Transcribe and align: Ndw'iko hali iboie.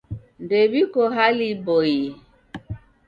Ndw'iko 0.43 1.01
hali 1.15 1.45
iboie. 1.53 2.05